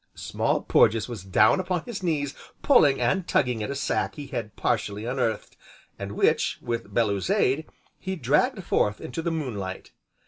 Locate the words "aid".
7.29-7.67